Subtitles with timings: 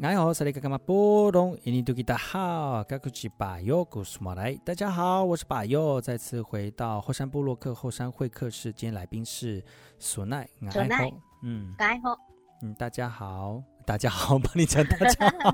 [0.00, 4.54] 你好，萨利卡卡马波隆，印尼多吉达好，嘎古吉巴尤古苏马来。
[4.64, 9.60] 大家好，我是巴尤，再次回到后山部落客后山会客室，今天来宾是
[9.98, 10.48] 索奈。
[10.70, 12.16] 索奈，嗯，大家好，
[12.62, 15.52] 嗯，大家好，大家好，帮你讲大家好，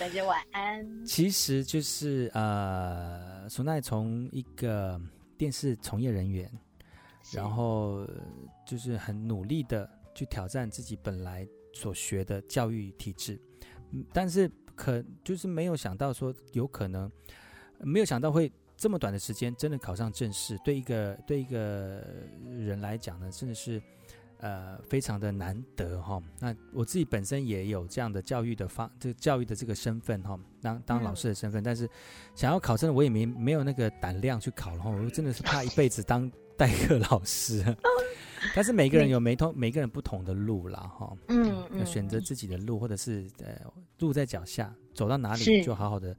[0.00, 1.04] 大家晚安。
[1.04, 4.98] 其实就是呃，索奈从一个
[5.36, 6.50] 电视从业人员，
[7.34, 8.08] 然后
[8.66, 13.38] 就是很努力的去挑战自己本来所学的教育体制。
[14.12, 17.10] 但是可就是没有想到说有可能，
[17.80, 22.04] 没有想到会这么短的时间真的考上正式，对一个对一个
[22.46, 23.82] 人来讲呢，真的是
[24.38, 26.22] 呃非常的难得哈。
[26.38, 31.88] 那我自己本身也有这样的教育的方，这个教育的这个身份哈，当当老师的身份，但是
[32.34, 37.64] 想要考证，我也没没有那个胆量去考，然后我真的是怕一辈子当代课老师。
[38.54, 43.60] 但是每个人有每同每个人不同的路啦，哈，嗯，要选择自己的路，或者是呃
[43.98, 46.16] 路在脚下，走到哪里就好好的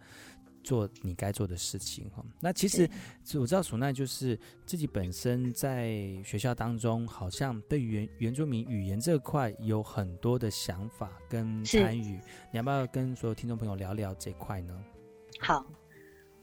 [0.64, 2.24] 做你该做的事情哈。
[2.40, 2.90] 那其实
[3.40, 5.92] 我知道鼠奈就是自己本身在
[6.24, 12.20] 学校当中，好像对原原住民语言这块有很多的想法跟参与，
[12.52, 14.78] 你要不要跟所有听众朋友聊聊这块呢？
[15.40, 15.66] 好，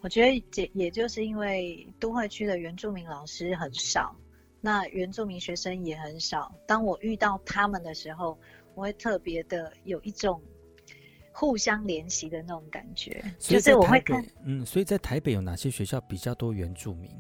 [0.01, 4.17] 我觉得也也就是因为都会区的原住民老师很少。
[4.61, 6.53] 那原住民学生也很少。
[6.67, 8.37] 当我遇到他们的时候，
[8.75, 10.43] 我会特别的有一种
[11.33, 13.23] 互相联系的那种感觉。
[13.39, 17.11] 就是我会看，嗯，所以在台北有哪些学校比较多原住民？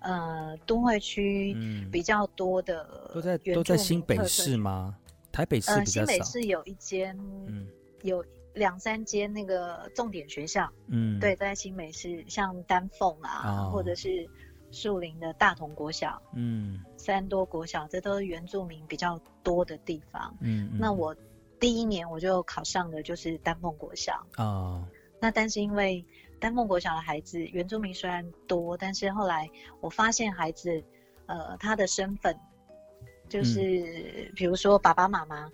[0.00, 1.56] 呃，都会区
[1.90, 4.96] 比较多的、嗯，都在都在新北市吗？
[5.32, 6.06] 台北市比较少。
[6.06, 7.16] 呃、新北市有一间，
[7.46, 7.66] 嗯，
[8.02, 14.28] 有两三间那个重点学校，嗯，对，在新北市，像丹凤啊，哦、或者是。
[14.72, 20.36] 树林的大同国小，嗯，三多国小，这都是原住民比较多的地方。
[20.40, 21.14] 嗯，嗯，那我
[21.58, 24.44] 第一年我就考上的就是丹凤国小啊。
[24.44, 24.88] 哦，
[25.20, 26.04] 那但是因为
[26.38, 29.48] 丹凤国小的孩子原住民虽然多，但是后来
[29.80, 30.82] 我发现孩子，
[31.26, 32.34] 呃，他的身份
[33.28, 35.50] 就是，嗯，比如说爸爸妈妈，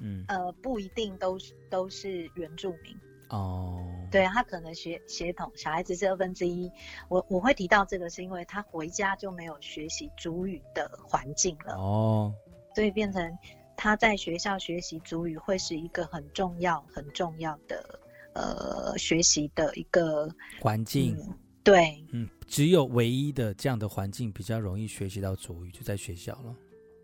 [0.00, 2.96] 嗯，呃，不一定都是都是原住民。
[3.32, 6.70] 哦，对啊，他可能血血统小孩子是二分之一，
[7.08, 12.34] 我我会提到这个是因为他回家就没有学习主语的环境了哦，
[12.74, 13.38] 所以变成
[13.74, 17.98] 他在学校学习主语会是一个很重要很重要的
[18.34, 20.28] 呃学习的一个
[20.60, 26.54] 环境，嗯，对，嗯，只有唯一的这样的环境比较容易学习到主语，就在学校了，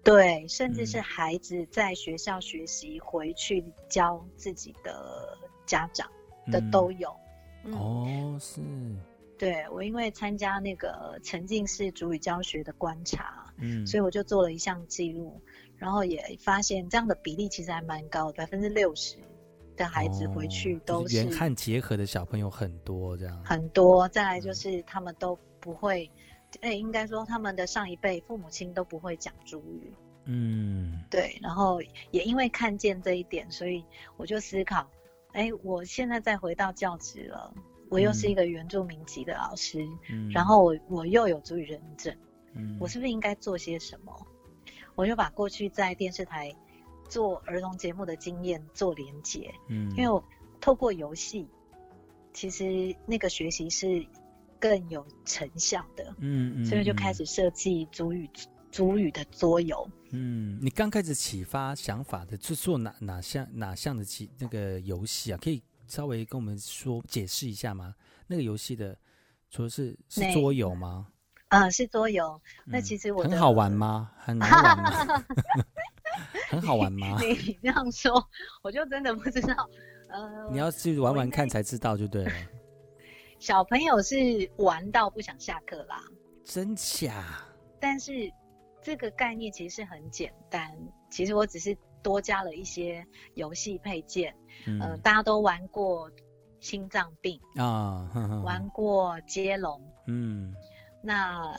[0.04, 6.06] 对，甚至是孩子在学校学习回去教自己的家长。
[6.50, 7.10] 的都有，
[7.72, 8.60] 哦，是，
[9.38, 15.40] 对，我因为参加那个沉浸式主语教学的观察，嗯，所以我就做了一项记录，
[15.76, 19.16] 然后也发现这样的比例其实还蛮高的，百分之六十
[19.76, 23.44] 的孩子回去都是、原汉结合的小朋友很多，这样。
[23.44, 24.08] 很多。
[24.08, 26.10] 再来就是他们都不会，
[26.60, 29.92] 哎、嗯，应该说他们的上一辈父母亲都不会讲主语，
[30.24, 33.84] 嗯，对，然后也因为看见这一点，所以
[34.16, 34.84] 我就思考。
[35.32, 37.52] 哎，我现在再回到教职了，
[37.88, 42.16] 我又是一个原住民籍的老师，嗯、然后我我又有足语认证，
[42.54, 44.26] 嗯、我是不是应该做些什么？
[44.94, 46.54] 我就把过去在电视台
[47.08, 50.22] 做儿童节目的经验做连结，嗯，因为我
[50.60, 51.46] 透过游戏，
[52.32, 54.04] 其实那个学习是
[54.58, 58.28] 更有成效的，嗯，嗯，所以就开始设计足语。
[58.70, 65.38] 族语的桌游，嗯，你刚开始启发想法的，是做哪哪项哪项的其那个游戏啊？
[65.42, 67.94] 可以稍微跟我们说解释一下吗？
[68.26, 68.96] 那个游戏的，
[69.50, 71.06] 除了是是桌游吗？
[71.48, 72.40] 啊、呃，是桌游。
[72.66, 74.10] 那其实我、嗯、很好玩吗？
[74.18, 75.24] 很难玩吗？
[76.50, 77.18] 很好玩吗？
[77.24, 78.22] 你这样说，
[78.62, 79.54] 我就真的不知道。
[80.10, 82.32] 呃，你要去玩玩看才知道就对了。
[83.38, 84.16] 小朋友是
[84.56, 86.02] 玩到不想下课啦，
[86.44, 87.42] 真假？
[87.80, 88.30] 但是。
[88.82, 90.76] 这个概念其实是很简单，
[91.10, 94.34] 其实我只是多加了一些游戏配件。
[94.66, 96.10] 嗯、呃，大家都玩过
[96.60, 99.80] 心脏病啊，呵呵玩过接龙。
[100.06, 100.54] 嗯，
[101.02, 101.54] 那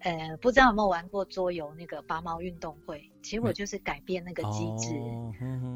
[0.00, 3.10] 呃，不知道有没有玩过桌游那个拔毛运动会？
[3.22, 4.94] 其实我就是改变那个机制。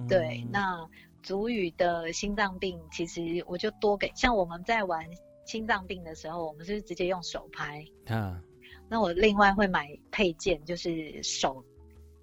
[0.09, 0.87] 对，那
[1.23, 5.05] 主语的心脏病，其实我就多给，像我们在玩
[5.47, 8.43] 心脏病的时候，我们是直接用手拍啊。
[8.89, 11.65] 那我另外会买配件，就是手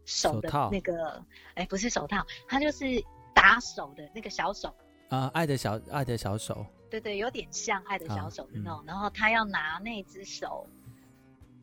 [0.05, 1.23] 手的那个，
[1.53, 2.85] 哎、欸，不是手套，它就是
[3.33, 4.73] 打手的那个小手
[5.09, 8.79] 啊，爱的小爱的小手，对对，有点像爱的小手的那种。
[8.79, 10.67] 啊嗯、然后他要拿那只手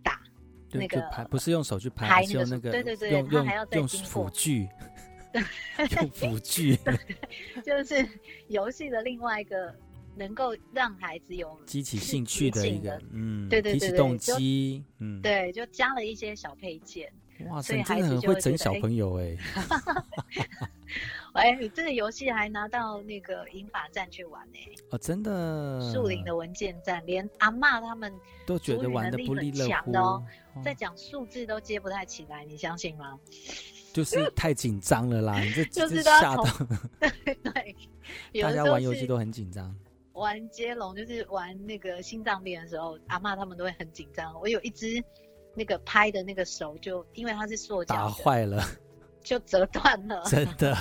[0.03, 0.21] 打
[0.71, 1.01] 那个，
[1.31, 4.69] 不是用手去拍，拍那个，用那个，对对对，用他还要再用辅具，
[6.01, 6.79] 用辅具，
[7.65, 8.09] 就是
[8.49, 9.75] 游戏的另外一个
[10.15, 17.13] 能够让孩子有激起兴趣的一个，嗯，对对对，提起动机，嗯，对，就加了一些小配件。
[17.51, 19.37] 哇，所以孩子就会整小朋友哎。
[21.33, 24.59] 哎，你这个游戏还拿到那个银法站去玩呢？
[24.91, 25.81] 哦，真的。
[25.91, 28.13] 树林的文件站，连阿妈他们
[28.47, 30.23] 都觉得玩的不亦乐乎哦。
[30.63, 33.19] 在讲数字都接不太起来，你相信吗？
[33.95, 36.45] 就是太紧张了啦，你这 就是吓到。
[37.01, 37.35] 对
[38.31, 39.75] 对，大家玩游戏都很紧张。
[40.23, 44.33] 玩接龙就是玩那个心脏病的时候，阿妈他们都会很紧张。
[44.41, 45.03] 我有一只
[45.55, 48.63] 那个拍的那个手，就因为它是塑胶，打坏了，
[49.21, 50.23] 就折断了。
[50.31, 50.77] 真的。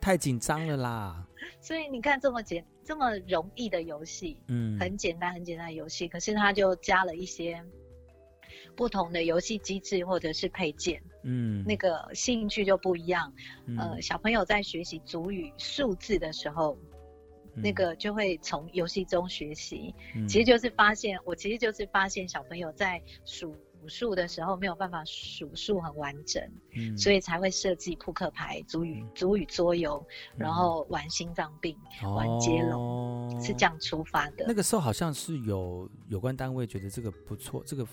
[0.00, 1.26] 太紧张了啦！
[1.62, 7.64] 所以你看，这么简这么容易的游戏，嗯，很简单很简单的游戏，可是它就加了一些
[8.76, 13.32] 不同的游戏机制或者是配件，嗯，那个兴趣就不一样。
[13.64, 16.93] 嗯、呃，小朋友在学习主语数字的时候，嗯、
[17.56, 23.52] 那个就会从游戏中学习，嗯、其实就是发现，我其实就是发现小朋友在数。
[23.52, 26.42] 数数的时候没有办法数数很完整，
[26.74, 30.02] 嗯，所以才会设计扑克牌、足语、足语桌游，
[30.38, 34.46] 然后玩心脏病、玩接龙，是这样出发的。
[34.48, 37.84] 那个时候好像是有有关单位觉得这个不错，这个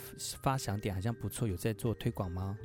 [0.42, 2.58] 发想点好像不错，有在做推广吗？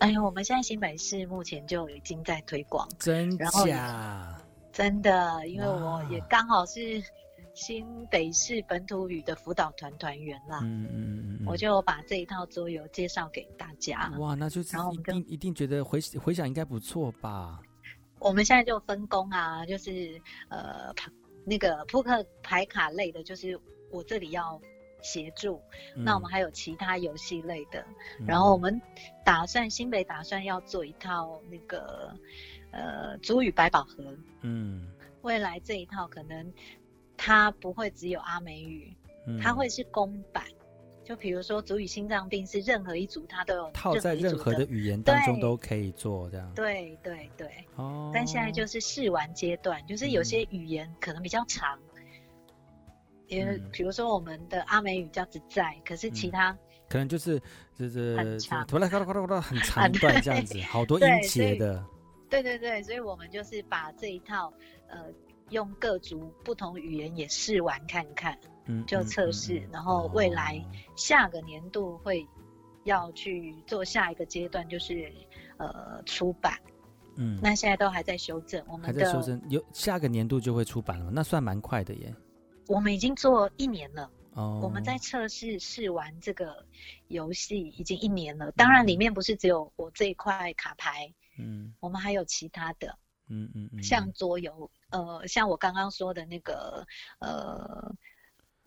[0.00, 4.43] 哎呦，我们现在新北市目前就已经在推广，真假？
[4.74, 7.02] 真的，因为我也刚好是。
[7.56, 14.12] 新北市本土语的辅导团团员啦，嗯嗯嗯，我就把这一套桌游介绍给大家。
[14.18, 17.60] 哇，那就是一定一定觉得回回想应该不错吧？
[18.18, 20.92] 我们现在就分工啊，就是呃，
[21.44, 23.56] 那个扑克牌卡类的，就是
[23.92, 24.60] 我这里要
[25.00, 25.62] 协助。
[25.94, 27.86] 嗯、那我们还有其他游戏类的，
[28.18, 28.82] 嗯、然后我们
[29.24, 32.12] 打算新北打算要做一套那个
[32.74, 34.04] 呃族语百宝盒。
[34.42, 34.86] 嗯，
[35.22, 36.52] 未来这一套可能。
[37.16, 38.92] 它不会只有阿美语，
[39.28, 40.42] 嗯、它会是公版。
[41.04, 46.52] 就比如说，主语心脏病是任何一组，它都有套在任何的语言当中都可以做这样。
[46.56, 47.48] 对对对。
[47.76, 48.10] 哦。
[48.12, 51.78] 但现在就是试玩阶段，就是有些语言可能比较长，
[53.28, 57.40] 因为、嗯、比如说我们的阿美语叫只在，可是其他、嗯、可能就是
[57.78, 61.82] 就是很长段这样子，好多音节的。
[62.42, 64.52] 对对对，所以我们就是把这一套
[64.88, 65.06] 呃。
[65.50, 70.60] 用各族不同语言也试玩看看，嗯，就测试，嗯嗯嗯、然后未来
[70.96, 72.26] 下个年度会
[72.84, 75.12] 要去做下一个阶段，就是
[75.58, 76.58] 呃出版，
[77.16, 82.12] 嗯，那现在都还在修正，我们还在修正，有下个年度就会出版了，那算蛮快的耶。
[82.66, 86.64] 我们已经做一年了，哦，我们在测试试玩这个
[87.08, 92.98] 游戏已经一年了，当然里面不是只有我这一块卡牌，嗯，我们还有其他的。
[93.28, 96.86] 嗯嗯嗯，像桌游，呃，像我刚刚说的那个，
[97.20, 97.94] 呃，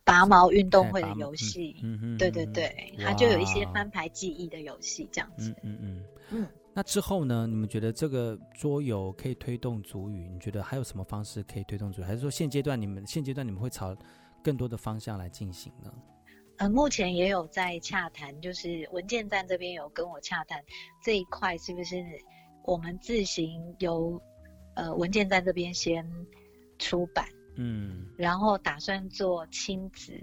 [0.03, 6.47] 拔毛运动会的游戏，嗯嗯，对对对，它就有一些翻牌记忆的游戏这样子，嗯嗯嗯嗯。
[6.73, 7.45] 那之后呢？
[7.47, 10.27] 你们觉得这个桌游可以推动主语？
[10.27, 12.03] 你觉得还有什么方式可以推动主语？
[12.03, 13.95] 还是说现阶段你们现阶段你们会朝
[14.43, 15.93] 更多的方向来进行呢？
[16.57, 20.63] 呃，目前也有在洽谈，就是文件站这边有跟我洽谈
[21.03, 21.95] 这一块，是不是
[22.67, 24.21] 我们自行由。
[24.79, 26.07] 呃，文件在这边先
[26.77, 27.25] 出版，
[27.55, 30.13] 嗯，然后打算做亲子，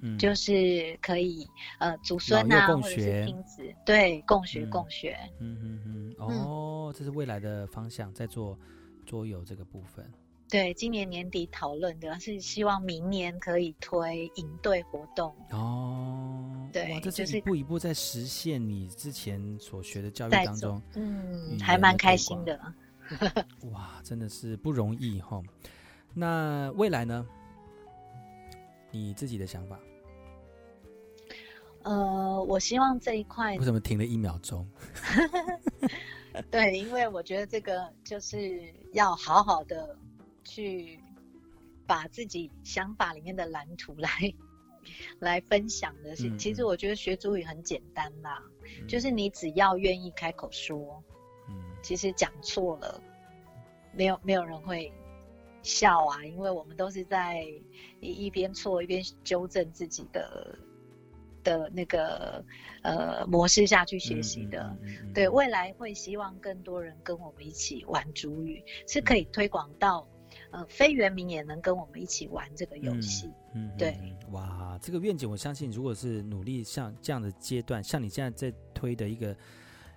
[0.00, 1.46] 嗯，就是可以
[1.80, 8.58] 呃祖孙啊，或者是亲子，对，共学共学，嗯嗯嗯，哦，这是未来的方向，在做
[9.04, 10.10] 桌游这个部分。
[10.50, 15.34] 对，今年年底讨论的是希望明年可以推营队活动。
[15.50, 22.60] 哦，对，哇，这是一步一步在实现你之前所学的教育当中，嗯，还蛮开心的。
[23.70, 25.40] 哇，真的是不容易哈。
[26.12, 27.24] 那未来呢？
[28.90, 29.78] 你自己的想法？
[31.84, 34.68] 呃，我希望这一块为什么停了一秒钟？
[36.50, 38.60] 对，因为我觉得这个就是
[38.92, 39.96] 要好好的
[40.50, 40.98] 去
[41.86, 44.10] 把自己想法里面的蓝图来
[45.20, 46.28] 来分享的是。
[46.28, 51.02] 嗯、其实我觉得学主语很简单啦，嗯、就是你只要愿意开口说。
[51.82, 53.00] 其实讲错了，
[53.92, 54.92] 没有没有人会
[55.62, 57.42] 笑啊，因为我们都是在
[58.00, 60.58] 一一边错一边纠正自己的
[61.42, 62.44] 的那个
[62.82, 64.62] 呃模式下去学习的。
[64.82, 70.19] 嗯嗯嗯、对，未来会希望更多人跟我们一起玩主语，是可以推广到、嗯、
[70.50, 73.26] 呃非原民也能跟我们一起玩这个游戏。
[73.54, 73.98] 嗯，嗯对。
[74.30, 79.36] 哇，这个愿景我相信，如果是努力像这样的阶段，像你现在在推的一个。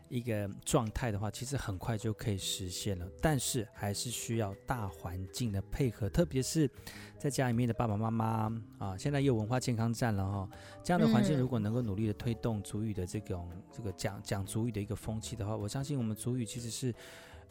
[0.09, 3.07] 一个状态的话，其实很快就可以实现了。
[3.19, 6.69] 但是还是需要大环境的配合，特别是
[7.17, 10.47] 在家里面的爸爸妈妈啊，现在又有文化健康站了哈。
[10.83, 16.93] 这样的环境如果能够努力的推动主语的这种这个讲讲主语的一个风气的话，我相信我们主语其实是。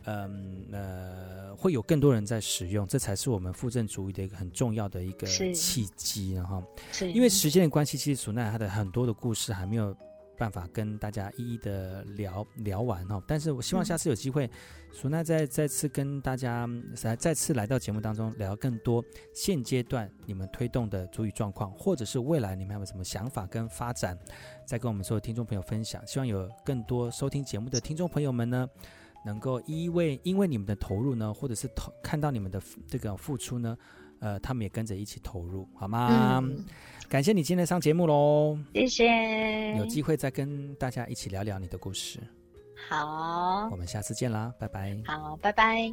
[0.04, 6.62] 嗯呃，会有更多人在使用，这才是我们附赠主义的一个很重要的一个契机，然后，
[7.14, 9.96] 因为时间的关系，其实苏奈他的很多的故事还没有
[10.36, 13.22] 办法跟大家一一的聊聊完哈。
[13.28, 14.50] 但是我希望下次有机会，
[14.92, 24.18] 苏奈再再次跟大家再再次来到节目当中聊更多现阶段你们推动的主语状况，或者是未来你们还有什么想法跟发展，
[24.66, 26.04] 再跟我们所有听众朋友分享。
[26.06, 28.68] 希望有更多收听节目的听众朋友们呢。
[29.24, 33.76] 能够因为因为你们的投入呢，或者是投看到你们的这个付出呢，
[34.20, 36.40] 呃，他们也跟着一起投入，好吗？
[36.42, 36.64] 嗯、
[37.08, 39.76] 感谢你今天上节目喽，谢谢。
[39.76, 42.18] 有机会再跟大家一起聊聊你的故事。
[42.88, 44.96] 好，我们下次见啦，拜拜。
[45.06, 45.92] 好，拜拜。